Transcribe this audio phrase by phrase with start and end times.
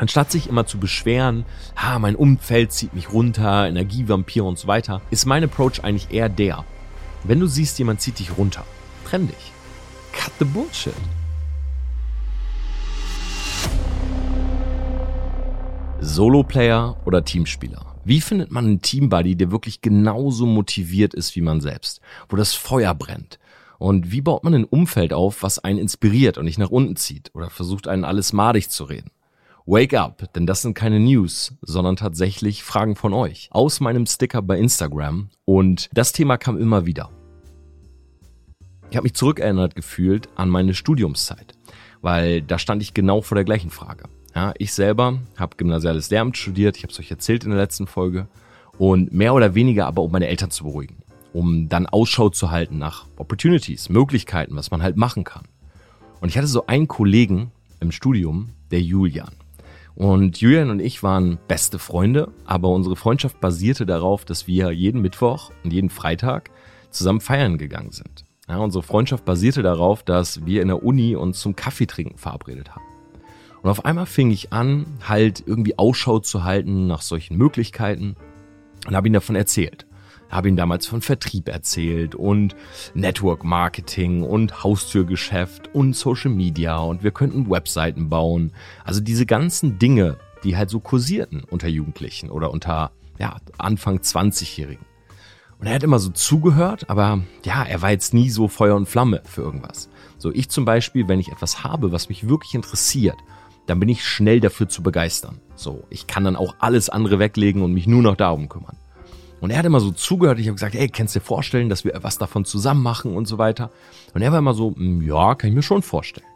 [0.00, 1.44] Anstatt sich immer zu beschweren,
[1.76, 6.30] ha, mein Umfeld zieht mich runter, Energievampir und so weiter, ist mein Approach eigentlich eher
[6.30, 6.64] der.
[7.22, 8.64] Wenn du siehst, jemand zieht dich runter,
[9.04, 9.52] trenn dich.
[10.12, 10.94] Cut the bullshit.
[16.00, 17.94] Solo-Player oder Teamspieler?
[18.02, 22.54] Wie findet man einen Teambuddy, der wirklich genauso motiviert ist wie man selbst, wo das
[22.54, 23.38] Feuer brennt?
[23.78, 27.30] Und wie baut man ein Umfeld auf, was einen inspiriert und nicht nach unten zieht
[27.34, 29.10] oder versucht einen alles madig zu reden?
[29.66, 34.42] Wake up, denn das sind keine News, sondern tatsächlich Fragen von euch aus meinem Sticker
[34.42, 37.10] bei Instagram und das Thema kam immer wieder.
[38.90, 41.52] Ich habe mich zurückerinnert gefühlt an meine Studiumszeit,
[42.00, 44.04] weil da stand ich genau vor der gleichen Frage.
[44.34, 47.86] Ja, ich selber habe gymnasiales Lehramt studiert, ich habe es euch erzählt in der letzten
[47.86, 48.28] Folge
[48.78, 51.02] und mehr oder weniger aber um meine Eltern zu beruhigen,
[51.32, 55.44] um dann Ausschau zu halten nach Opportunities, Möglichkeiten, was man halt machen kann.
[56.20, 59.39] Und ich hatte so einen Kollegen im Studium, der Julian.
[59.94, 65.02] Und Julian und ich waren beste Freunde, aber unsere Freundschaft basierte darauf, dass wir jeden
[65.02, 66.50] Mittwoch und jeden Freitag
[66.90, 68.24] zusammen feiern gegangen sind.
[68.48, 72.84] Ja, unsere Freundschaft basierte darauf, dass wir in der Uni uns zum Kaffeetrinken verabredet haben.
[73.62, 78.16] Und auf einmal fing ich an, halt irgendwie Ausschau zu halten nach solchen Möglichkeiten
[78.86, 79.86] und habe ihm davon erzählt
[80.30, 82.56] habe ihm damals von Vertrieb erzählt und
[82.94, 88.52] Network Marketing und Haustürgeschäft und Social Media und wir könnten Webseiten bauen.
[88.84, 94.84] Also diese ganzen Dinge, die halt so kursierten unter Jugendlichen oder unter ja, Anfang 20-Jährigen.
[95.58, 98.88] Und er hat immer so zugehört, aber ja, er war jetzt nie so Feuer und
[98.88, 99.90] Flamme für irgendwas.
[100.16, 103.18] So ich zum Beispiel, wenn ich etwas habe, was mich wirklich interessiert,
[103.66, 105.40] dann bin ich schnell dafür zu begeistern.
[105.54, 108.78] So, ich kann dann auch alles andere weglegen und mich nur noch darum kümmern.
[109.40, 110.38] Und er hat immer so zugehört.
[110.38, 113.26] Ich habe gesagt, ey, kannst du dir vorstellen, dass wir was davon zusammen machen und
[113.26, 113.70] so weiter.
[114.14, 116.26] Und er war immer so, hm, ja, kann ich mir schon vorstellen.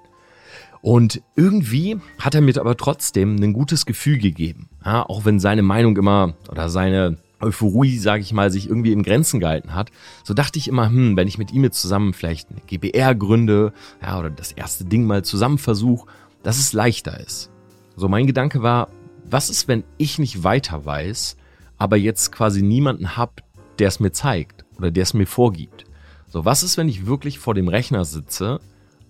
[0.81, 4.69] Und irgendwie hat er mir aber trotzdem ein gutes Gefühl gegeben.
[4.85, 9.03] Ja, auch wenn seine Meinung immer oder seine Euphorie, sage ich mal, sich irgendwie in
[9.03, 9.91] Grenzen gehalten hat,
[10.25, 13.73] so dachte ich immer, hm, wenn ich mit ihm jetzt zusammen vielleicht eine GBR gründe,
[14.03, 16.07] ja, oder das erste Ding mal zusammen versuche,
[16.43, 17.51] dass es leichter ist.
[17.97, 18.89] So mein Gedanke war,
[19.25, 21.37] was ist, wenn ich nicht weiter weiß
[21.85, 23.43] aber jetzt quasi niemanden hab,
[23.79, 25.85] der es mir zeigt oder der es mir vorgibt.
[26.29, 28.59] So, was ist, wenn ich wirklich vor dem Rechner sitze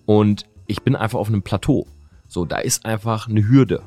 [0.05, 1.87] und ich bin einfach auf einem Plateau?
[2.27, 3.81] So, da ist einfach eine Hürde.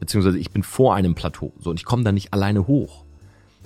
[0.00, 1.52] Beziehungsweise ich bin vor einem Plateau.
[1.60, 3.04] So, und ich komme da nicht alleine hoch.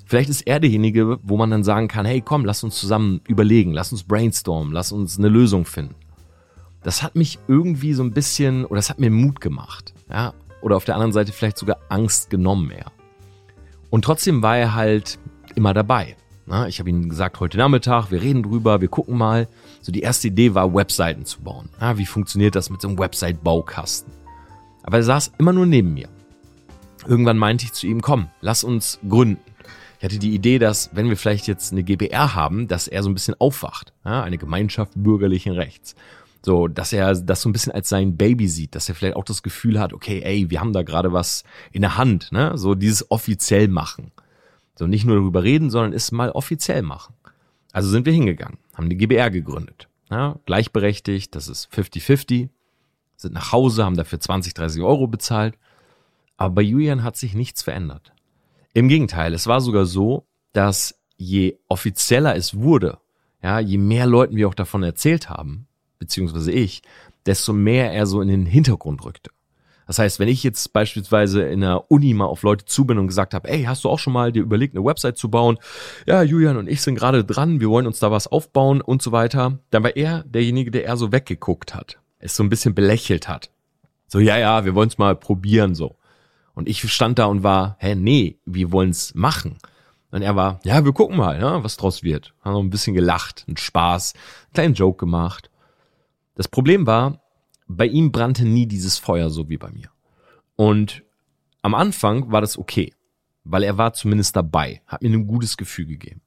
[0.04, 3.72] Vielleicht ist er derjenige, wo man dann sagen kann, hey, komm, lass uns zusammen überlegen,
[3.72, 5.94] lass uns brainstormen, lass uns eine Lösung finden.
[6.82, 9.94] Das hat mich irgendwie so ein bisschen, oder das hat mir Mut gemacht.
[10.10, 12.92] Ja, oder auf der anderen Seite vielleicht sogar Angst genommen eher.
[13.90, 15.18] Und trotzdem war er halt
[15.54, 16.16] immer dabei.
[16.68, 19.46] Ich habe ihm gesagt, heute Nachmittag, wir reden drüber, wir gucken mal.
[19.82, 21.68] So die erste Idee war, Webseiten zu bauen.
[21.94, 24.12] Wie funktioniert das mit so einem Website-Baukasten?
[24.82, 26.08] Aber er saß immer nur neben mir.
[27.06, 29.40] Irgendwann meinte ich zu ihm, komm, lass uns gründen.
[29.98, 33.10] Ich hatte die Idee, dass wenn wir vielleicht jetzt eine GBR haben, dass er so
[33.10, 33.92] ein bisschen aufwacht.
[34.02, 35.94] Eine Gemeinschaft bürgerlichen Rechts.
[36.42, 39.24] So, dass er das so ein bisschen als sein Baby sieht, dass er vielleicht auch
[39.24, 42.56] das Gefühl hat, okay, ey, wir haben da gerade was in der Hand, ne?
[42.56, 44.12] So dieses offiziell machen.
[44.74, 47.14] So nicht nur darüber reden, sondern es mal offiziell machen.
[47.72, 49.88] Also sind wir hingegangen, haben die GBR gegründet.
[50.10, 52.48] Ja, gleichberechtigt, das ist 50-50,
[53.16, 55.56] sind nach Hause, haben dafür 20, 30 Euro bezahlt.
[56.36, 58.12] Aber bei Julian hat sich nichts verändert.
[58.72, 62.98] Im Gegenteil, es war sogar so, dass je offizieller es wurde,
[63.42, 65.66] ja, je mehr Leuten wir auch davon erzählt haben,
[66.00, 66.82] beziehungsweise ich,
[67.26, 69.30] desto mehr er so in den Hintergrund rückte.
[69.86, 73.08] Das heißt, wenn ich jetzt beispielsweise in der Uni mal auf Leute zu bin und
[73.08, 75.58] gesagt habe, ey, hast du auch schon mal dir überlegt, eine Website zu bauen?
[76.06, 79.10] Ja, Julian und ich sind gerade dran, wir wollen uns da was aufbauen und so
[79.10, 79.58] weiter.
[79.70, 83.50] Dann war er derjenige, der eher so weggeguckt hat, es so ein bisschen belächelt hat.
[84.06, 85.96] So, ja, ja, wir wollen es mal probieren so.
[86.54, 89.58] Und ich stand da und war, hä, nee, wir wollen es machen.
[90.12, 92.32] Und er war, ja, wir gucken mal, ne, was draus wird.
[92.42, 95.49] Haben noch ein bisschen gelacht, einen Spaß, einen kleinen Joke gemacht.
[96.40, 97.20] Das Problem war,
[97.68, 99.90] bei ihm brannte nie dieses Feuer so wie bei mir.
[100.56, 101.04] Und
[101.60, 102.94] am Anfang war das okay,
[103.44, 106.22] weil er war zumindest dabei, hat mir ein gutes Gefühl gegeben.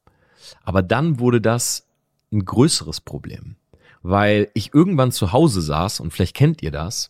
[0.61, 1.88] Aber dann wurde das
[2.31, 3.55] ein größeres Problem,
[4.03, 7.09] weil ich irgendwann zu Hause saß und vielleicht kennt ihr das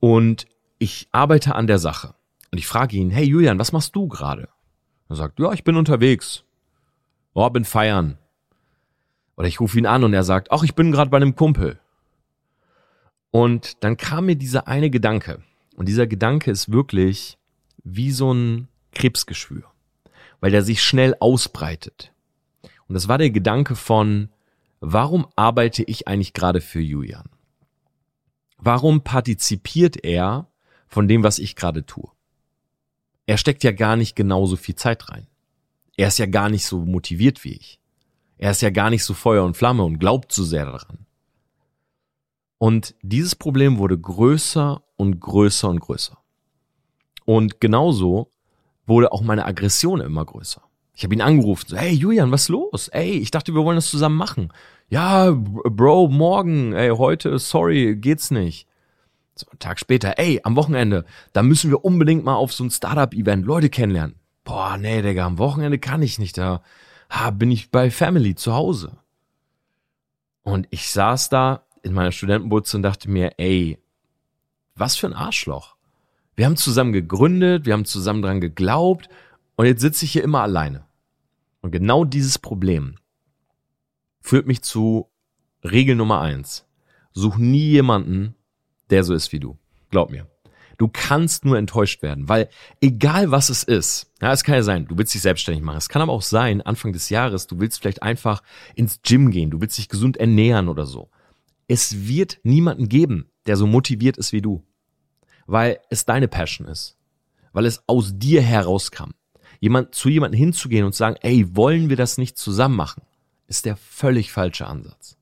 [0.00, 0.46] und
[0.78, 2.14] ich arbeite an der Sache
[2.50, 4.48] und ich frage ihn, hey Julian, was machst du gerade?
[5.10, 6.44] Er sagt, ja, ich bin unterwegs.
[7.34, 8.16] Oh, bin feiern.
[9.36, 11.80] Oder ich rufe ihn an und er sagt, ach, ich bin gerade bei einem Kumpel.
[13.34, 15.42] Und dann kam mir dieser eine Gedanke.
[15.74, 17.36] Und dieser Gedanke ist wirklich
[17.82, 19.64] wie so ein Krebsgeschwür,
[20.38, 22.12] weil der sich schnell ausbreitet.
[22.86, 24.28] Und das war der Gedanke von,
[24.78, 27.28] warum arbeite ich eigentlich gerade für Julian?
[28.58, 30.46] Warum partizipiert er
[30.86, 32.08] von dem, was ich gerade tue.
[33.26, 35.26] Er steckt ja gar nicht genauso viel Zeit rein.
[35.96, 37.80] Er ist ja gar nicht so motiviert wie ich.
[38.38, 41.03] Er ist ja gar nicht so Feuer und Flamme und glaubt so sehr daran.
[42.58, 46.16] Und dieses Problem wurde größer und größer und größer.
[47.24, 48.30] Und genauso
[48.86, 50.62] wurde auch meine Aggression immer größer.
[50.96, 52.88] Ich habe ihn angerufen, so, hey Julian, was ist los?
[52.88, 54.52] Ey, ich dachte, wir wollen das zusammen machen.
[54.88, 58.68] Ja, Bro, morgen, ey, heute, sorry, geht's nicht.
[59.34, 62.70] So, einen Tag später, ey, am Wochenende, da müssen wir unbedingt mal auf so ein
[62.70, 64.20] Startup-Event Leute kennenlernen.
[64.44, 66.62] Boah, nee, Digga, am Wochenende kann ich nicht, da
[67.10, 68.98] ha, bin ich bei Family zu Hause.
[70.44, 73.78] Und ich saß da in meiner Studentenbutze und dachte mir, ey,
[74.74, 75.76] was für ein Arschloch.
[76.34, 79.08] Wir haben zusammen gegründet, wir haben zusammen dran geglaubt
[79.56, 80.84] und jetzt sitze ich hier immer alleine.
[81.60, 82.96] Und genau dieses Problem
[84.20, 85.08] führt mich zu
[85.62, 86.66] Regel Nummer eins.
[87.12, 88.34] Such nie jemanden,
[88.90, 89.56] der so ist wie du.
[89.90, 90.26] Glaub mir.
[90.76, 92.48] Du kannst nur enttäuscht werden, weil
[92.80, 95.76] egal was es ist, ja, es kann ja sein, du willst dich selbstständig machen.
[95.76, 98.42] Es kann aber auch sein, Anfang des Jahres, du willst vielleicht einfach
[98.74, 101.10] ins Gym gehen, du willst dich gesund ernähren oder so.
[101.66, 104.64] Es wird niemanden geben, der so motiviert ist wie du,
[105.46, 106.96] weil es deine Passion ist,
[107.52, 109.12] weil es aus dir herauskam.
[109.60, 113.02] Jemand zu jemandem hinzugehen und zu sagen, ey, wollen wir das nicht zusammen machen,
[113.46, 115.16] ist der völlig falsche Ansatz.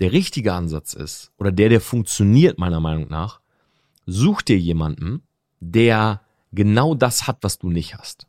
[0.00, 3.40] Der richtige Ansatz ist, oder der, der funktioniert meiner Meinung nach,
[4.06, 5.22] such dir jemanden,
[5.60, 6.22] der
[6.52, 8.26] genau das hat, was du nicht hast.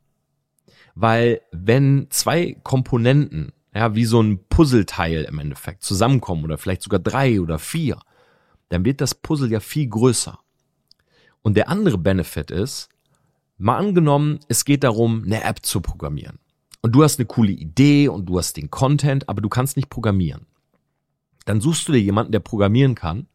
[0.96, 7.00] Weil wenn zwei Komponenten, ja, wie so ein Puzzleteil im Endeffekt zusammenkommen oder vielleicht sogar
[7.00, 8.00] drei oder vier,
[8.70, 10.40] dann wird das Puzzle ja viel größer.
[11.42, 12.90] Und der andere Benefit ist,
[13.58, 16.40] mal angenommen, es geht darum, eine App zu programmieren.
[16.82, 19.90] Und du hast eine coole Idee und du hast den Content, aber du kannst nicht
[19.90, 20.48] programmieren.
[21.46, 23.28] Dann suchst du dir jemanden, der programmieren kann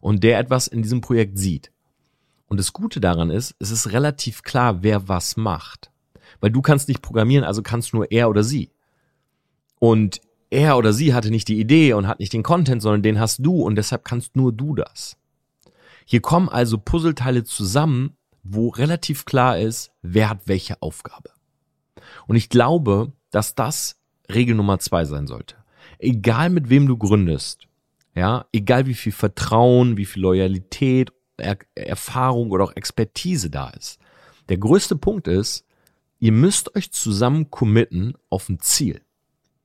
[0.00, 1.72] und der etwas in diesem Projekt sieht.
[2.46, 5.90] Und das Gute daran ist, es ist relativ klar, wer was macht.
[6.40, 8.71] Weil du kannst nicht programmieren, also kannst nur er oder sie.
[9.82, 13.18] Und er oder sie hatte nicht die Idee und hat nicht den Content, sondern den
[13.18, 15.16] hast du und deshalb kannst nur du das.
[16.04, 21.30] Hier kommen also Puzzleteile zusammen, wo relativ klar ist, wer hat welche Aufgabe.
[22.28, 23.96] Und ich glaube, dass das
[24.32, 25.56] Regel Nummer zwei sein sollte.
[25.98, 27.66] Egal mit wem du gründest,
[28.14, 33.98] ja, egal wie viel Vertrauen, wie viel Loyalität, er Erfahrung oder auch Expertise da ist.
[34.48, 35.64] Der größte Punkt ist,
[36.20, 39.00] ihr müsst euch zusammen committen auf ein Ziel.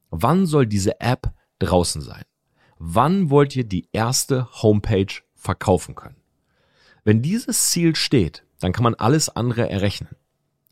[0.10, 2.24] Wann soll diese App draußen sein?
[2.80, 6.18] Wann wollt ihr die erste Homepage verkaufen können?
[7.04, 10.16] Wenn dieses Ziel steht, dann kann man alles andere errechnen.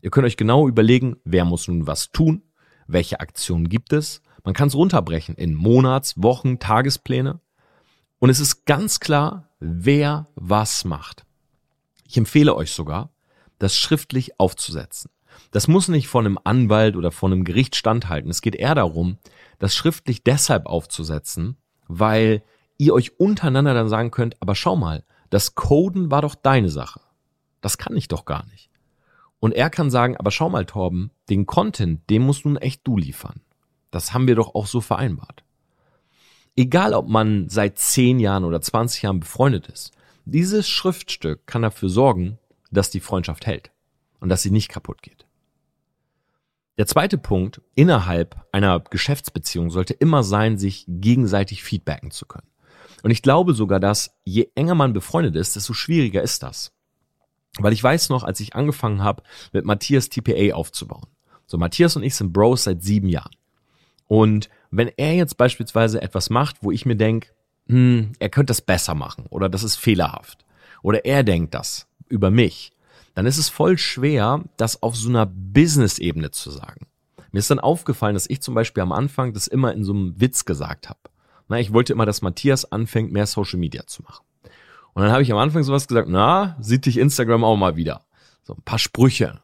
[0.02, 2.42] Ihr könnt euch genau überlegen, wer muss nun was tun,
[2.86, 4.22] welche Aktionen gibt es.
[4.44, 7.40] Man kann es runterbrechen in Monats-, Wochen-, Tagespläne.
[8.18, 11.26] Und es ist ganz klar, wer was macht.
[12.04, 13.10] Ich empfehle euch sogar,
[13.58, 15.10] das schriftlich aufzusetzen.
[15.50, 18.30] Das muss nicht von einem Anwalt oder von einem Gericht standhalten.
[18.30, 19.18] Es geht eher darum,
[19.58, 21.56] das schriftlich deshalb aufzusetzen,
[21.88, 22.42] weil
[22.78, 27.00] ihr euch untereinander dann sagen könnt, aber schau mal, das Coden war doch deine Sache.
[27.60, 28.70] Das kann ich doch gar nicht.
[29.40, 32.96] Und er kann sagen, aber schau mal, Torben, den Content, den musst nun echt du
[32.96, 33.40] liefern.
[33.90, 35.44] Das haben wir doch auch so vereinbart.
[36.56, 39.92] Egal, ob man seit 10 Jahren oder 20 Jahren befreundet ist,
[40.24, 42.38] dieses Schriftstück kann dafür sorgen,
[42.70, 43.70] dass die Freundschaft hält
[44.20, 45.25] und dass sie nicht kaputt geht.
[46.78, 52.48] Der zweite Punkt innerhalb einer Geschäftsbeziehung sollte immer sein, sich gegenseitig feedbacken zu können.
[53.02, 56.72] Und ich glaube sogar, dass je enger man befreundet ist, desto schwieriger ist das.
[57.58, 61.06] Weil ich weiß noch, als ich angefangen habe, mit Matthias TPA aufzubauen.
[61.46, 63.34] So, Matthias und ich sind Bros seit sieben Jahren.
[64.06, 67.30] Und wenn er jetzt beispielsweise etwas macht, wo ich mir denke,
[67.68, 70.44] hm, er könnte das besser machen oder das ist fehlerhaft
[70.82, 72.72] oder er denkt das über mich,
[73.16, 76.86] dann ist es voll schwer, das auf so einer Business-Ebene zu sagen.
[77.32, 80.20] Mir ist dann aufgefallen, dass ich zum Beispiel am Anfang das immer in so einem
[80.20, 81.00] Witz gesagt habe.
[81.48, 84.22] Na, ich wollte immer, dass Matthias anfängt, mehr Social Media zu machen.
[84.92, 88.04] Und dann habe ich am Anfang sowas gesagt, na, sieht dich Instagram auch mal wieder.
[88.42, 89.40] So ein paar Sprüche,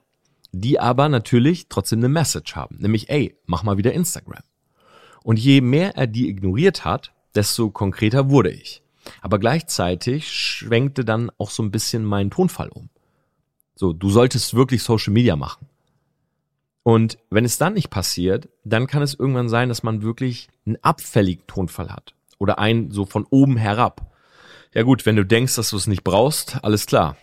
[0.52, 4.42] die aber natürlich trotzdem eine Message haben, nämlich, ey, mach mal wieder Instagram.
[5.22, 8.82] Und je mehr er die ignoriert hat, desto konkreter wurde ich.
[9.22, 12.90] Aber gleichzeitig schwenkte dann auch so ein bisschen mein Tonfall um.
[13.74, 15.66] So, du solltest wirklich Social Media machen.
[16.82, 20.78] Und wenn es dann nicht passiert, dann kann es irgendwann sein, dass man wirklich einen
[20.82, 22.14] abfälligen Tonfall hat.
[22.38, 24.12] Oder einen so von oben herab.
[24.74, 27.16] Ja gut, wenn du denkst, dass du es nicht brauchst, alles klar.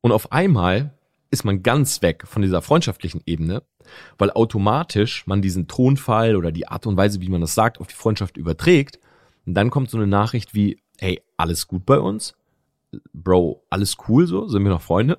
[0.00, 0.94] Und auf einmal
[1.30, 3.62] ist man ganz weg von dieser freundschaftlichen Ebene,
[4.16, 7.86] weil automatisch man diesen Tonfall oder die Art und Weise, wie man das sagt, auf
[7.86, 8.98] die Freundschaft überträgt.
[9.46, 12.34] Und dann kommt so eine Nachricht wie, hey, alles gut bei uns?
[13.12, 15.18] Bro, alles cool so, sind wir noch Freunde?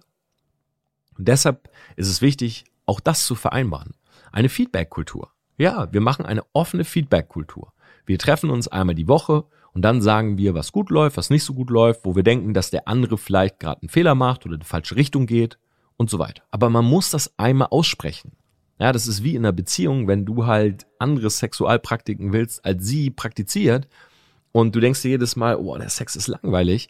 [1.18, 3.94] Und deshalb ist es wichtig, auch das zu vereinbaren.
[4.32, 5.32] Eine Feedback-Kultur.
[5.58, 7.74] Ja, wir machen eine offene Feedback-Kultur.
[8.06, 11.44] Wir treffen uns einmal die Woche und dann sagen wir, was gut läuft, was nicht
[11.44, 14.56] so gut läuft, wo wir denken, dass der andere vielleicht gerade einen Fehler macht oder
[14.56, 15.60] in die falsche Richtung geht
[15.98, 16.44] und so weiter.
[16.50, 18.32] Aber man muss das einmal aussprechen.
[18.80, 23.10] Ja, das ist wie in einer Beziehung, wenn du halt andere Sexualpraktiken willst, als sie
[23.12, 23.90] praktiziert
[24.54, 26.90] und du denkst dir jedes Mal, oh, der Sex ist langweilig,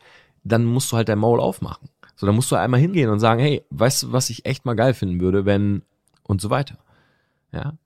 [0.51, 1.89] dann musst du halt dein Maul aufmachen.
[2.15, 4.75] So, dann musst du einmal hingehen und sagen, hey, weißt du, was ich echt mal
[4.75, 5.84] geil finden würde, wenn
[6.24, 6.77] und so weiter.
[7.51, 7.77] Ja.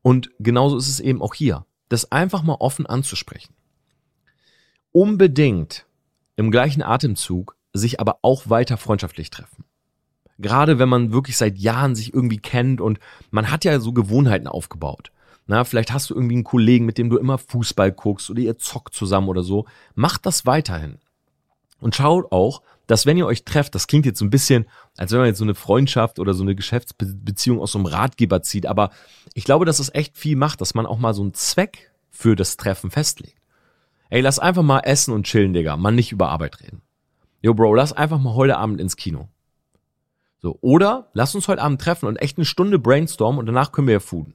[0.00, 3.54] Und genauso ist es eben auch hier, das einfach mal offen anzusprechen.
[4.92, 5.86] Unbedingt
[6.36, 9.64] im gleichen Atemzug sich aber auch weiter freundschaftlich treffen.
[10.38, 12.98] Gerade wenn man wirklich seit Jahren sich irgendwie kennt und
[13.30, 15.12] man hat ja so Gewohnheiten aufgebaut.
[15.46, 18.58] Na, vielleicht hast du irgendwie einen Kollegen, mit dem du immer Fußball guckst oder ihr
[18.58, 19.66] zockt zusammen oder so.
[19.94, 20.98] Macht das weiterhin.
[21.82, 25.10] Und schaut auch, dass wenn ihr euch trefft, das klingt jetzt so ein bisschen, als
[25.10, 28.66] wenn man jetzt so eine Freundschaft oder so eine Geschäftsbeziehung aus so einem Ratgeber zieht,
[28.66, 28.90] aber
[29.34, 32.36] ich glaube, dass es echt viel macht, dass man auch mal so einen Zweck für
[32.36, 33.38] das Treffen festlegt.
[34.10, 36.82] Ey, lass einfach mal essen und chillen, Digga, mal nicht über Arbeit reden.
[37.40, 39.28] Yo, Bro, lass einfach mal heute Abend ins Kino.
[40.38, 43.88] So, oder lass uns heute Abend treffen und echt eine Stunde brainstormen und danach können
[43.88, 44.34] wir ja fooden.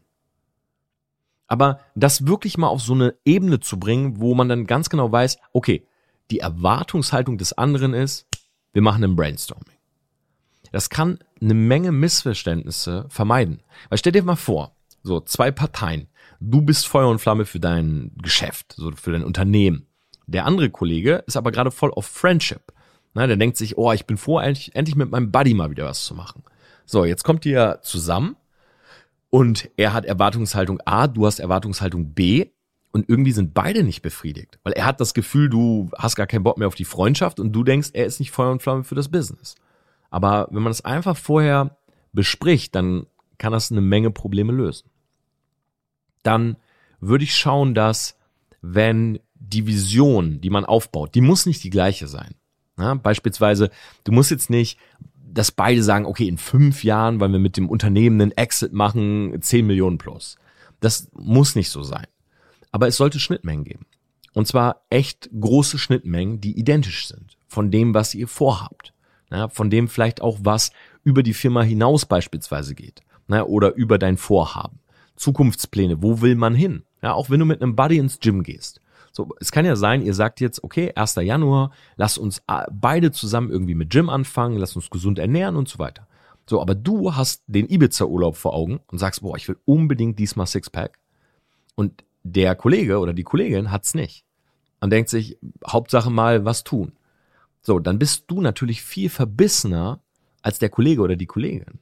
[1.47, 5.11] Aber das wirklich mal auf so eine Ebene zu bringen, wo man dann ganz genau
[5.11, 5.85] weiß, okay,
[6.31, 8.27] die Erwartungshaltung des anderen ist,
[8.73, 9.77] wir machen ein Brainstorming.
[10.71, 13.61] Das kann eine Menge Missverständnisse vermeiden.
[13.89, 16.07] Weil stell dir mal vor, so zwei Parteien.
[16.39, 19.87] Du bist Feuer und Flamme für dein Geschäft, so für dein Unternehmen.
[20.27, 22.73] Der andere Kollege ist aber gerade voll auf Friendship.
[23.13, 25.85] Na, der denkt sich, oh, ich bin vor, endlich, endlich mit meinem Buddy mal wieder
[25.85, 26.43] was zu machen.
[26.85, 28.35] So, jetzt kommt ihr zusammen
[29.29, 32.51] und er hat Erwartungshaltung A, du hast Erwartungshaltung B
[32.91, 36.43] und irgendwie sind beide nicht befriedigt, weil er hat das Gefühl, du hast gar keinen
[36.43, 38.95] Bock mehr auf die Freundschaft und du denkst, er ist nicht Feuer und Flamme für
[38.95, 39.55] das Business.
[40.09, 41.77] Aber wenn man das einfach vorher
[42.13, 43.05] bespricht, dann
[43.37, 44.89] kann das eine Menge Probleme lösen.
[46.23, 46.57] Dann
[46.99, 48.17] würde ich schauen, dass
[48.61, 52.35] wenn die Vision, die man aufbaut, die muss nicht die gleiche sein.
[52.79, 53.69] Ja, beispielsweise,
[54.03, 54.79] du musst jetzt nicht,
[55.15, 59.37] dass beide sagen, okay, in fünf Jahren, weil wir mit dem Unternehmen einen Exit machen,
[59.39, 60.37] 10 Millionen plus.
[60.79, 62.07] Das muss nicht so sein.
[62.71, 63.85] Aber es sollte Schnittmengen geben.
[64.33, 68.93] Und zwar echt große Schnittmengen, die identisch sind von dem, was ihr vorhabt.
[69.31, 70.71] Ja, von dem vielleicht auch was
[71.03, 73.01] über die Firma hinaus beispielsweise geht.
[73.27, 74.79] Ja, oder über dein Vorhaben.
[75.15, 76.83] Zukunftspläne, wo will man hin?
[77.01, 78.79] Ja, auch wenn du mit einem Buddy ins Gym gehst.
[79.11, 81.15] So, es kann ja sein, ihr sagt jetzt, okay, 1.
[81.15, 85.67] Januar, lass uns äh, beide zusammen irgendwie mit Gym anfangen, lass uns gesund ernähren und
[85.67, 86.07] so weiter.
[86.45, 90.47] So, aber du hast den Ibiza-Urlaub vor Augen und sagst, boah, ich will unbedingt diesmal
[90.47, 90.99] Sixpack.
[91.75, 94.25] Und der Kollege oder die Kollegin hat's nicht.
[94.79, 96.93] Und denkt sich, Hauptsache mal was tun.
[97.61, 99.99] So, dann bist du natürlich viel verbissener
[100.41, 101.79] als der Kollege oder die Kollegin.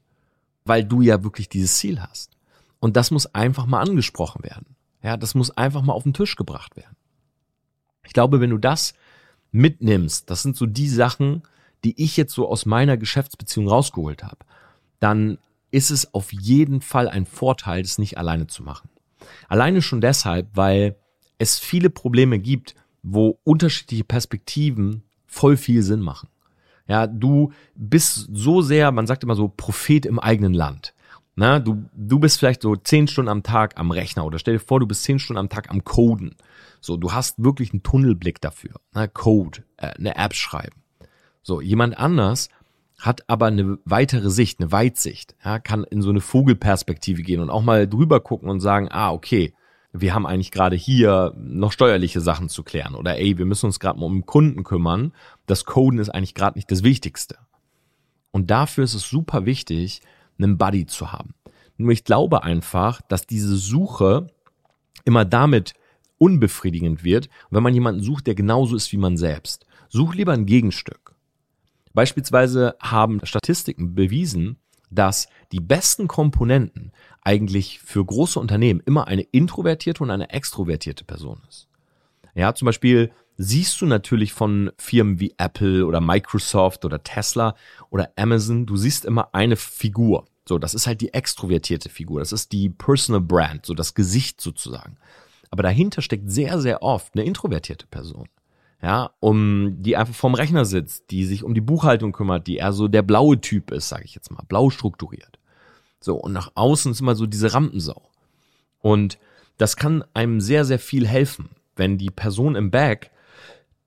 [0.63, 2.31] Weil du ja wirklich dieses Ziel hast.
[2.79, 4.75] Und das muss einfach mal angesprochen werden.
[5.03, 6.95] Ja, das muss einfach mal auf den Tisch gebracht werden.
[8.05, 8.93] Ich glaube, wenn du das
[9.51, 11.43] mitnimmst, das sind so die Sachen,
[11.83, 14.39] die ich jetzt so aus meiner Geschäftsbeziehung rausgeholt habe,
[14.99, 15.37] dann
[15.71, 18.89] ist es auf jeden Fall ein Vorteil, das nicht alleine zu machen.
[19.47, 20.95] Alleine schon deshalb, weil
[21.37, 26.29] es viele Probleme gibt, wo unterschiedliche Perspektiven voll viel Sinn machen.
[26.87, 30.93] Ja, du bist so sehr, man sagt immer so, Prophet im eigenen Land.
[31.35, 34.59] Na, du, du bist vielleicht so zehn Stunden am Tag am Rechner oder stell dir
[34.59, 36.35] vor, du bist zehn Stunden am Tag am Coden.
[36.79, 38.75] So, du hast wirklich einen Tunnelblick dafür.
[38.93, 40.81] Na, Code, äh, eine App schreiben.
[41.43, 42.49] So, jemand anders
[43.05, 47.49] hat aber eine weitere Sicht, eine Weitsicht, ja, kann in so eine Vogelperspektive gehen und
[47.49, 49.53] auch mal drüber gucken und sagen, ah, okay,
[49.93, 53.79] wir haben eigentlich gerade hier noch steuerliche Sachen zu klären oder ey, wir müssen uns
[53.79, 55.13] gerade mal um Kunden kümmern.
[55.45, 57.37] Das Coden ist eigentlich gerade nicht das Wichtigste.
[58.31, 60.01] Und dafür ist es super wichtig,
[60.37, 61.33] einen Buddy zu haben.
[61.77, 64.27] Nur ich glaube einfach, dass diese Suche
[65.05, 65.73] immer damit
[66.17, 69.65] unbefriedigend wird, wenn man jemanden sucht, der genauso ist wie man selbst.
[69.89, 71.04] Such lieber ein Gegenstück.
[71.95, 74.57] Beispielsweise haben Statistiken bewiesen,
[74.91, 81.41] dass die besten Komponenten eigentlich für große Unternehmen immer eine introvertierte und eine extrovertierte Person
[81.49, 81.67] ist.
[82.35, 87.55] Ja, zum Beispiel siehst du natürlich von Firmen wie Apple oder Microsoft oder Tesla
[87.89, 90.25] oder Amazon, du siehst immer eine Figur.
[90.47, 92.19] So, das ist halt die extrovertierte Figur.
[92.19, 94.97] Das ist die Personal Brand, so das Gesicht sozusagen.
[95.49, 98.27] Aber dahinter steckt sehr, sehr oft eine introvertierte Person
[98.85, 102.71] ja, um die einfach vorm Rechner sitzt, die sich um die Buchhaltung kümmert, die eher
[102.71, 105.39] so der blaue Typ ist, sage ich jetzt mal, blau strukturiert.
[105.99, 108.11] So und nach außen ist immer so diese Rampensau.
[108.77, 109.17] Und
[109.57, 113.09] das kann einem sehr sehr viel helfen, wenn die Person im Back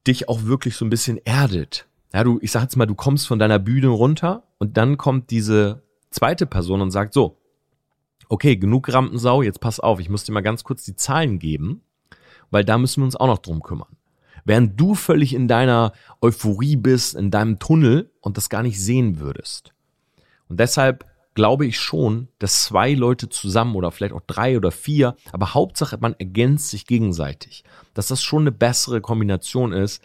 [0.05, 3.29] dich auch wirklich so ein bisschen erdet, Ja, du, ich sag jetzt mal, du kommst
[3.29, 7.39] von deiner Bühne runter und dann kommt diese zweite Person und sagt so,
[8.29, 11.83] okay, genug Rampensau, jetzt pass auf, ich muss dir mal ganz kurz die Zahlen geben,
[12.51, 13.98] weil da müssen wir uns auch noch drum kümmern.
[14.49, 19.21] Während du völlig in deiner Euphorie bist, in deinem Tunnel und das gar nicht sehen
[19.21, 19.75] würdest.
[20.49, 25.17] Und deshalb glaube ich schon, dass zwei Leute zusammen oder vielleicht auch drei oder vier,
[25.33, 27.63] aber Hauptsache man ergänzt sich gegenseitig,
[27.93, 30.03] dass das schon eine bessere Kombination ist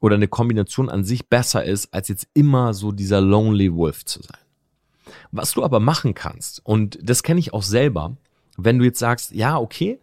[0.00, 4.22] oder eine Kombination an sich besser ist, als jetzt immer so dieser Lonely Wolf zu
[4.22, 4.38] sein.
[5.32, 8.16] Was du aber machen kannst, und das kenne ich auch selber,
[8.56, 9.98] wenn du jetzt sagst, ja, okay,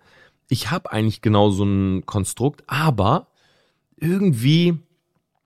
[0.49, 3.27] ich habe eigentlich genau so ein Konstrukt, aber
[3.97, 4.79] irgendwie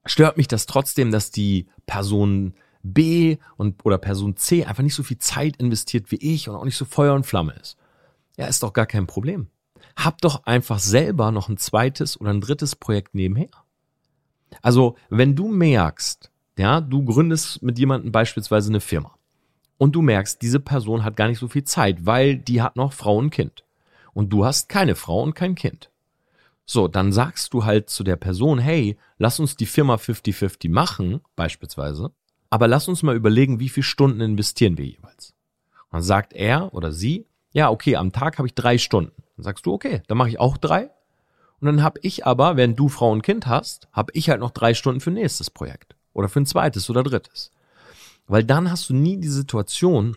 [0.06, 2.54] stört mich das trotzdem, dass die Person
[2.84, 6.66] B und oder Person C einfach nicht so viel Zeit investiert wie ich und auch
[6.66, 7.78] nicht so Feuer und Flamme ist.
[8.38, 9.48] Ja, ist doch gar kein Problem.
[9.96, 13.50] Hab doch einfach selber noch ein zweites oder ein drittes Projekt nebenher.
[14.62, 19.16] Also, wenn du merkst, ja, du gründest mit jemandem beispielsweise eine Firma
[19.78, 22.94] und du merkst, diese Person hat gar nicht so viel Zeit, weil die hat noch
[22.94, 23.64] Frau und Kind.
[24.14, 25.91] Und du hast keine Frau und kein Kind.
[26.72, 31.20] So, dann sagst du halt zu der Person, hey, lass uns die Firma 50-50 machen,
[31.36, 32.14] beispielsweise,
[32.50, 35.34] aber lass uns mal überlegen, wie viele Stunden investieren wir jeweils.
[35.90, 39.12] Und dann sagt er oder sie, ja, okay, am Tag habe ich drei Stunden.
[39.36, 40.92] Dann sagst du, okay, dann mache ich auch drei.
[41.60, 44.52] Und dann habe ich aber, wenn du Frau und Kind hast, habe ich halt noch
[44.52, 45.98] drei Stunden für nächstes Projekt.
[46.14, 47.52] Oder für ein zweites oder drittes.
[48.28, 50.16] Weil dann hast du nie die Situation,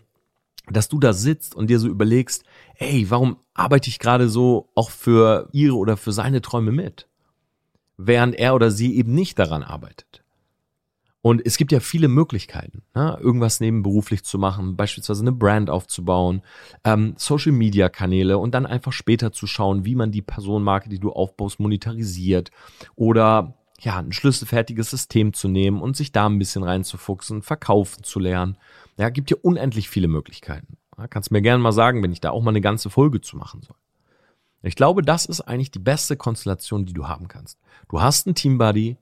[0.69, 2.43] dass du da sitzt und dir so überlegst,
[2.77, 7.07] ey, warum arbeite ich gerade so auch für ihre oder für seine Träume mit?
[7.97, 10.23] Während er oder sie eben nicht daran arbeitet.
[11.25, 13.17] Und es gibt ja viele Möglichkeiten, ne?
[13.19, 16.43] irgendwas nebenberuflich zu machen, beispielsweise eine Brand aufzubauen,
[16.83, 21.59] ähm, Social-Media-Kanäle und dann einfach später zu schauen, wie man die Personenmarke, die du aufbaust,
[21.59, 22.51] monetarisiert
[22.93, 28.19] oder ja, ein schlüsselfertiges System zu nehmen und sich da ein bisschen reinzufuchsen, verkaufen zu
[28.19, 28.57] lernen.
[28.97, 30.77] Ja, gibt ja unendlich viele Möglichkeiten.
[30.97, 33.37] Ja, kannst mir gerne mal sagen, wenn ich da auch mal eine ganze Folge zu
[33.37, 33.75] machen soll.
[34.63, 37.59] Ich glaube, das ist eigentlich die beste Konstellation, die du haben kannst.
[37.89, 38.97] Du hast einen Teambuddy,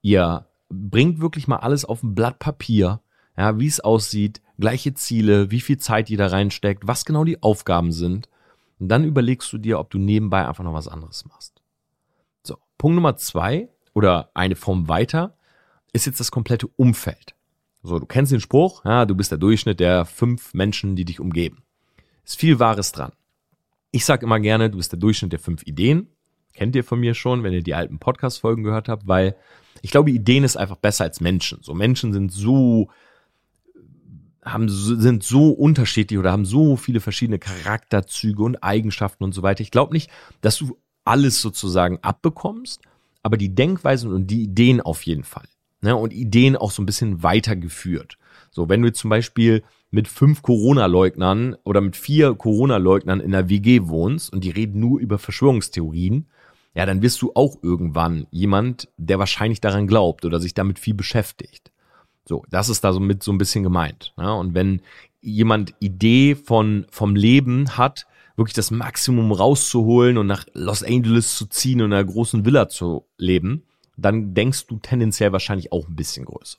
[0.00, 3.00] ihr bringt wirklich mal alles auf ein Blatt Papier,
[3.36, 7.92] ja, wie es aussieht, gleiche Ziele, wie viel Zeit da reinsteckt, was genau die Aufgaben
[7.92, 8.28] sind.
[8.78, 11.62] Und dann überlegst du dir, ob du nebenbei einfach noch was anderes machst.
[12.42, 15.36] So, Punkt Nummer zwei oder eine Form weiter
[15.92, 17.34] ist jetzt das komplette Umfeld.
[17.82, 21.18] So, du kennst den Spruch, ja, du bist der Durchschnitt der fünf Menschen, die dich
[21.18, 21.62] umgeben.
[22.24, 23.12] Ist viel Wahres dran.
[23.90, 26.08] Ich sag immer gerne, du bist der Durchschnitt der fünf Ideen.
[26.54, 29.36] Kennt ihr von mir schon, wenn ihr die alten Podcast-Folgen gehört habt, weil
[29.80, 31.58] ich glaube, Ideen ist einfach besser als Menschen.
[31.62, 32.90] So Menschen sind so,
[34.44, 39.62] haben, sind so unterschiedlich oder haben so viele verschiedene Charakterzüge und Eigenschaften und so weiter.
[39.62, 42.82] Ich glaube nicht, dass du alles sozusagen abbekommst,
[43.22, 45.48] aber die Denkweisen und die Ideen auf jeden Fall.
[45.82, 45.94] Ne?
[45.96, 48.16] Und Ideen auch so ein bisschen weitergeführt.
[48.50, 53.88] So, wenn du zum Beispiel mit fünf Corona-Leugnern oder mit vier Corona-Leugnern in der WG
[53.88, 56.26] wohnst und die reden nur über Verschwörungstheorien,
[56.74, 60.94] ja, dann wirst du auch irgendwann jemand, der wahrscheinlich daran glaubt oder sich damit viel
[60.94, 61.70] beschäftigt.
[62.24, 64.14] So, das ist da so mit so ein bisschen gemeint.
[64.16, 64.32] Ja?
[64.32, 64.80] Und wenn
[65.20, 71.46] jemand Idee von, vom Leben hat, wirklich das Maximum rauszuholen und nach Los Angeles zu
[71.46, 73.64] ziehen und in einer großen Villa zu leben,
[74.04, 76.58] dann denkst du tendenziell wahrscheinlich auch ein bisschen größer.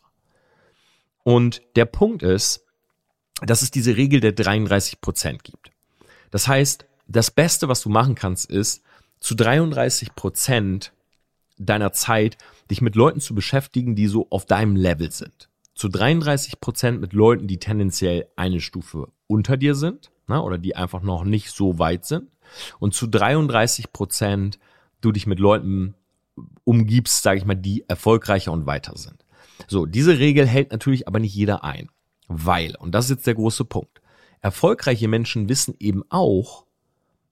[1.24, 2.66] Und der Punkt ist,
[3.42, 5.72] dass es diese Regel der 33 Prozent gibt.
[6.32, 8.84] Das heißt, das Beste, was du machen kannst, ist,
[9.20, 10.94] zu 33 Prozent
[11.58, 12.38] deiner Zeit
[12.70, 15.50] dich mit Leuten zu beschäftigen, die so auf deinem Level sind.
[15.76, 20.76] Zu 33 Prozent mit Leuten, die tendenziell eine Stufe unter dir sind ne, oder die
[20.76, 22.30] einfach noch nicht so weit sind.
[22.80, 24.60] Und zu 33 Prozent
[25.02, 25.96] du dich mit Leuten
[26.64, 29.26] umgibst, sage ich mal, die erfolgreicher und weiter sind.
[29.68, 31.90] So, diese Regel hält natürlich aber nicht jeder ein,
[32.28, 34.02] weil, und das ist jetzt der große Punkt,
[34.42, 36.66] erfolgreiche Menschen wissen eben auch,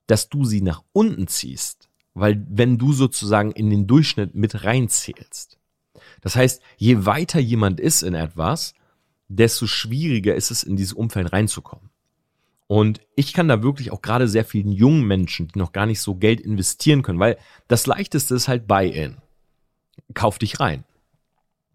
[0.06, 5.58] dass du sie nach unten ziehst, weil wenn du sozusagen in den Durchschnitt mit reinzählst.
[6.20, 8.74] Das heißt, je weiter jemand ist in etwas,
[9.28, 11.91] desto schwieriger ist es, in dieses Umfeld reinzukommen.
[12.72, 16.00] Und ich kann da wirklich auch gerade sehr vielen jungen Menschen, die noch gar nicht
[16.00, 17.36] so Geld investieren können, weil
[17.68, 19.18] das leichteste ist halt Buy-in.
[20.14, 20.84] Kauf dich rein.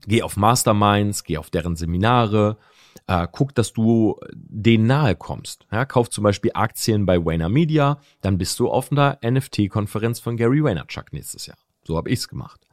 [0.07, 2.57] Geh auf Masterminds, geh auf deren Seminare,
[3.05, 5.67] äh, guck, dass du denen nahe kommst.
[5.71, 10.35] Ja, kauf zum Beispiel Aktien bei Wayner Media, dann bist du auf einer NFT-Konferenz von
[10.35, 11.59] Gary Vaynerchuk nächstes Jahr.
[11.83, 12.65] So habe ich's gemacht.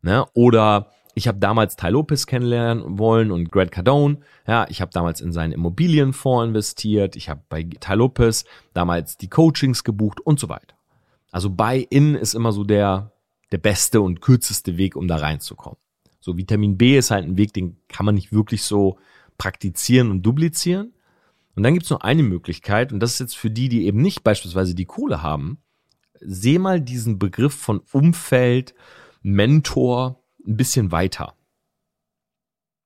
[0.00, 0.24] Ne?
[0.32, 4.18] Oder ich habe damals Ty Lopez kennenlernen wollen und Grant Cardone.
[4.46, 7.16] Ja, ich habe damals in seinen Immobilienfonds investiert.
[7.16, 8.44] Ich habe bei Ty Lopez
[8.74, 10.74] damals die Coachings gebucht und so weiter.
[11.32, 13.12] Also Buy-in ist immer so der,
[13.52, 15.78] der beste und kürzeste Weg, um da reinzukommen.
[16.20, 18.98] So Vitamin B ist halt ein Weg, den kann man nicht wirklich so
[19.38, 20.92] praktizieren und duplizieren.
[21.56, 24.00] Und dann gibt es noch eine Möglichkeit, und das ist jetzt für die, die eben
[24.00, 25.58] nicht beispielsweise die Kohle haben,
[26.20, 28.74] seh mal diesen Begriff von Umfeld,
[29.22, 31.34] Mentor ein bisschen weiter.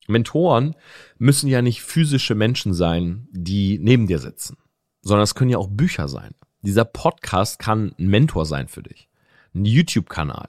[0.06, 0.74] Mentoren
[1.18, 4.58] müssen ja nicht physische Menschen sein, die neben dir sitzen,
[5.02, 6.34] sondern es können ja auch Bücher sein.
[6.62, 9.08] Dieser Podcast kann ein Mentor sein für dich.
[9.54, 10.48] Ein YouTube-Kanal.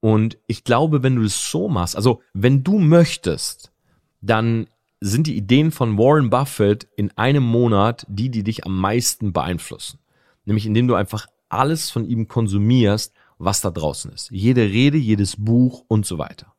[0.00, 3.72] Und ich glaube, wenn du es so machst, also wenn du möchtest,
[4.20, 4.68] dann
[5.00, 10.00] sind die Ideen von Warren Buffett in einem Monat die, die dich am meisten beeinflussen.
[10.44, 13.14] Nämlich indem du einfach alles von ihm konsumierst,
[13.44, 14.30] was da draußen ist.
[14.30, 16.54] Jede Rede, jedes Buch und so weiter.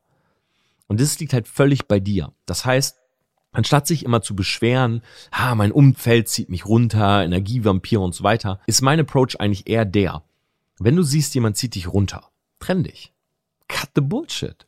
[0.86, 2.32] Und das liegt halt völlig bei dir.
[2.46, 2.96] Das heißt,
[3.52, 8.60] anstatt sich immer zu beschweren, ha, mein Umfeld zieht mich runter, Energievampir und so weiter,
[8.66, 10.22] ist mein Approach eigentlich eher der.
[10.78, 13.12] Wenn du siehst, jemand zieht dich runter, trenn dich.
[13.68, 14.66] Cut the bullshit.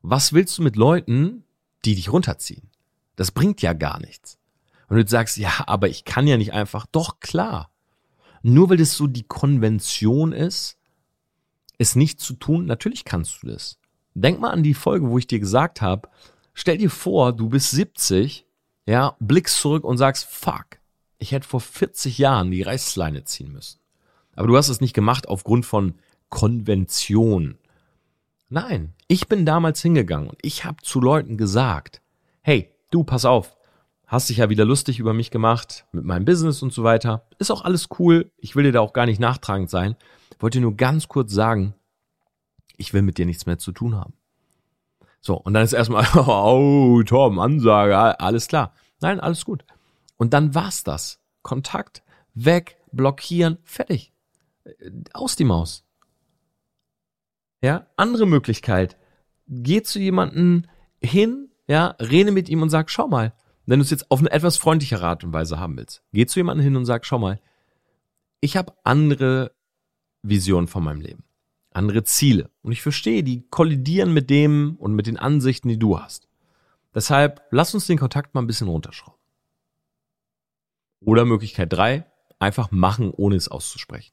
[0.00, 1.44] Was willst du mit Leuten,
[1.84, 2.70] die dich runterziehen?
[3.16, 4.38] Das bringt ja gar nichts.
[4.88, 6.86] Und du sagst, ja, aber ich kann ja nicht einfach.
[6.86, 7.70] Doch, klar.
[8.42, 10.77] Nur weil das so die Konvention ist,
[11.78, 13.78] es nicht zu tun, natürlich kannst du das.
[14.14, 16.08] Denk mal an die Folge, wo ich dir gesagt habe,
[16.52, 18.46] stell dir vor, du bist 70,
[18.86, 20.66] ja, blickst zurück und sagst, fuck,
[21.18, 23.78] ich hätte vor 40 Jahren die Reißleine ziehen müssen.
[24.34, 25.94] Aber du hast es nicht gemacht aufgrund von
[26.28, 27.58] Konvention.
[28.48, 32.00] Nein, ich bin damals hingegangen und ich habe zu Leuten gesagt,
[32.42, 33.56] hey, du, pass auf,
[34.06, 37.26] hast dich ja wieder lustig über mich gemacht mit meinem Business und so weiter.
[37.38, 39.96] Ist auch alles cool, ich will dir da auch gar nicht nachtragend sein.
[40.38, 41.74] Wollte nur ganz kurz sagen,
[42.76, 44.14] ich will mit dir nichts mehr zu tun haben.
[45.20, 48.72] So, und dann ist erstmal, oh, Tom, Ansage, alles klar.
[49.00, 49.64] Nein, alles gut.
[50.16, 51.20] Und dann war's das.
[51.42, 52.02] Kontakt,
[52.34, 54.12] weg, blockieren, fertig.
[55.12, 55.84] Aus die Maus.
[57.62, 58.96] Ja, andere Möglichkeit.
[59.46, 60.68] Geh zu jemanden
[61.02, 63.32] hin, ja, rede mit ihm und sag, schau mal,
[63.66, 66.38] wenn du es jetzt auf eine etwas freundlichere Art und Weise haben willst, geh zu
[66.38, 67.40] jemanden hin und sag, schau mal,
[68.40, 69.52] ich habe andere
[70.22, 71.24] Visionen von meinem Leben
[71.78, 72.50] andere Ziele.
[72.62, 76.28] Und ich verstehe, die kollidieren mit dem und mit den Ansichten, die du hast.
[76.94, 79.18] Deshalb lass uns den Kontakt mal ein bisschen runterschrauben.
[81.00, 82.04] Oder Möglichkeit drei:
[82.38, 84.12] einfach machen, ohne es auszusprechen.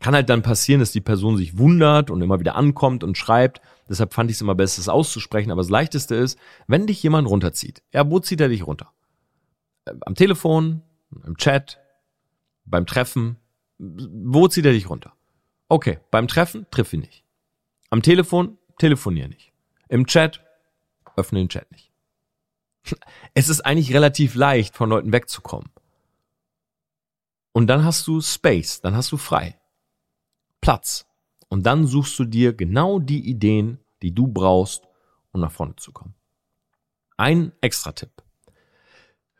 [0.00, 3.60] Kann halt dann passieren, dass die Person sich wundert und immer wieder ankommt und schreibt.
[3.88, 5.50] Deshalb fand ich es immer besser, es auszusprechen.
[5.50, 7.82] Aber das Leichteste ist, wenn dich jemand runterzieht.
[7.92, 8.92] Ja, wo zieht er dich runter?
[9.84, 10.82] Äh, am Telefon,
[11.24, 11.78] im Chat,
[12.64, 13.36] beim Treffen.
[13.78, 15.12] Wo zieht er dich runter?
[15.72, 17.24] Okay, beim Treffen triff ihn nicht.
[17.88, 19.54] Am Telefon telefonier nicht.
[19.88, 20.44] Im Chat
[21.16, 21.90] öffne den Chat nicht.
[23.32, 25.70] Es ist eigentlich relativ leicht, von Leuten wegzukommen.
[27.52, 29.58] Und dann hast du Space, dann hast du frei.
[30.60, 31.06] Platz.
[31.48, 34.86] Und dann suchst du dir genau die Ideen, die du brauchst,
[35.32, 36.14] um nach vorne zu kommen.
[37.16, 38.22] Ein extra Tipp.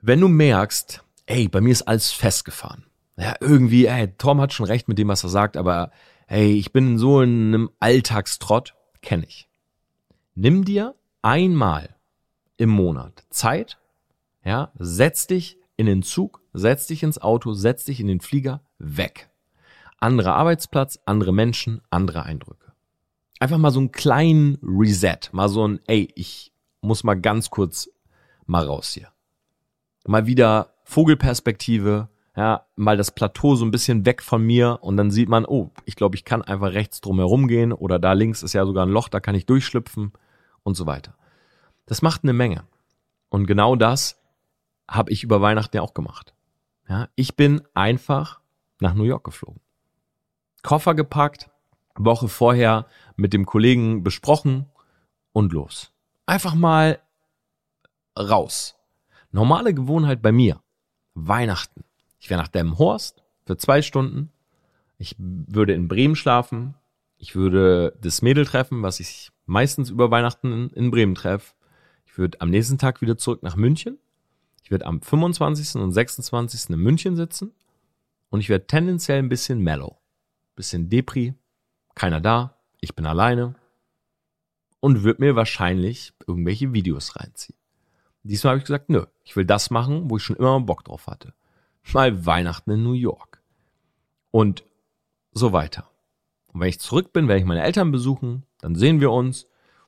[0.00, 2.86] Wenn du merkst, ey, bei mir ist alles festgefahren.
[3.18, 5.92] Ja, irgendwie, ey, Tom hat schon recht mit dem, was er sagt, aber
[6.32, 9.50] hey, ich bin so in einem Alltagstrott, kenne ich.
[10.34, 11.94] Nimm dir einmal
[12.56, 13.76] im Monat Zeit,
[14.42, 18.62] ja, setz dich in den Zug, setz dich ins Auto, setz dich in den Flieger,
[18.78, 19.28] weg.
[19.98, 22.72] Anderer Arbeitsplatz, andere Menschen, andere Eindrücke.
[23.38, 27.90] Einfach mal so einen kleinen Reset, mal so ein, ey, ich muss mal ganz kurz
[28.46, 29.08] mal raus hier.
[30.06, 35.10] Mal wieder Vogelperspektive, ja, mal das Plateau so ein bisschen weg von mir und dann
[35.10, 38.42] sieht man, oh, ich glaube, ich kann einfach rechts drum herum gehen oder da links
[38.42, 40.12] ist ja sogar ein Loch, da kann ich durchschlüpfen
[40.62, 41.14] und so weiter.
[41.86, 42.64] Das macht eine Menge.
[43.28, 44.18] Und genau das
[44.88, 46.34] habe ich über Weihnachten ja auch gemacht.
[46.88, 48.40] Ja, ich bin einfach
[48.80, 49.60] nach New York geflogen.
[50.62, 51.50] Koffer gepackt,
[51.96, 54.66] Woche vorher mit dem Kollegen besprochen
[55.32, 55.92] und los.
[56.26, 57.00] Einfach mal
[58.18, 58.76] raus.
[59.30, 60.62] Normale Gewohnheit bei mir.
[61.14, 61.84] Weihnachten.
[62.22, 64.30] Ich wäre nach Demmenhorst für zwei Stunden.
[64.96, 66.76] Ich würde in Bremen schlafen.
[67.18, 71.54] Ich würde das Mädel treffen, was ich meistens über Weihnachten in, Bremen treffe.
[72.06, 73.98] Ich würde am nächsten Tag wieder zurück nach München.
[74.62, 75.82] Ich werde am 25.
[75.82, 76.70] und 26.
[76.70, 77.50] in München sitzen.
[78.30, 79.98] Und ich werde tendenziell ein bisschen mellow.
[80.54, 81.34] Bisschen Depri.
[81.96, 82.56] Keiner da.
[82.80, 83.56] Ich bin alleine.
[84.78, 87.58] Und würde mir wahrscheinlich irgendwelche Videos reinziehen.
[88.22, 91.08] Diesmal habe ich gesagt, nö, ich will das machen, wo ich schon immer Bock drauf
[91.08, 91.34] hatte
[91.92, 93.42] mal Weihnachten in New York.
[94.30, 94.64] Und
[95.32, 95.88] so weiter.
[96.52, 99.46] Und wenn ich zurück bin, werde ich meine Eltern besuchen, dann sehen wir uns.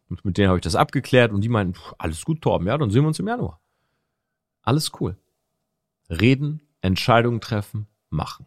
[0.09, 2.91] Und mit denen habe ich das abgeklärt und die meinten, alles gut, Torben, ja, dann
[2.91, 3.61] sehen wir uns im Januar.
[4.63, 5.17] Alles cool.
[6.09, 8.47] Reden, Entscheidungen treffen, machen.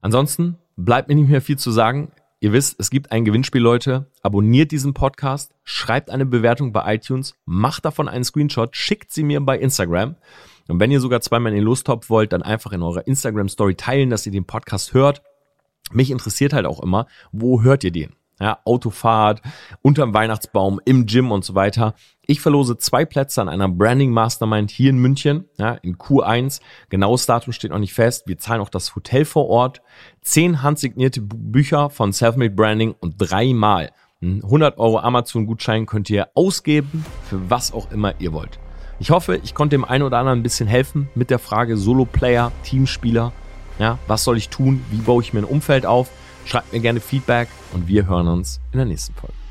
[0.00, 2.12] Ansonsten bleibt mir nicht mehr viel zu sagen.
[2.44, 4.10] Ihr wisst, es gibt ein Gewinnspiel, Leute.
[4.22, 9.40] Abonniert diesen Podcast, schreibt eine Bewertung bei iTunes, macht davon einen Screenshot, schickt sie mir
[9.40, 10.16] bei Instagram.
[10.68, 14.10] Und wenn ihr sogar zweimal in den Lostopf wollt, dann einfach in eurer Instagram-Story teilen,
[14.10, 15.22] dass ihr den Podcast hört.
[15.90, 18.12] Mich interessiert halt auch immer, wo hört ihr den?
[18.38, 19.40] Ja, Autofahrt,
[19.80, 21.94] unterm Weihnachtsbaum, im Gym und so weiter.
[22.26, 26.60] Ich verlose zwei Plätze an einer Branding Mastermind hier in München, ja, in Q1.
[26.88, 28.24] Genaues Datum steht noch nicht fest.
[28.26, 29.82] Wir zahlen auch das Hotel vor Ort.
[30.22, 33.90] Zehn handsignierte Bücher von Selfmade Branding und dreimal
[34.22, 38.58] 100 Euro Amazon-Gutschein könnt ihr ausgeben, für was auch immer ihr wollt.
[38.98, 42.52] Ich hoffe, ich konnte dem einen oder anderen ein bisschen helfen mit der Frage Solo-Player,
[42.62, 43.32] Teamspieler.
[43.78, 44.82] Ja, was soll ich tun?
[44.90, 46.10] Wie baue ich mir ein Umfeld auf?
[46.46, 49.43] Schreibt mir gerne Feedback und wir hören uns in der nächsten Folge.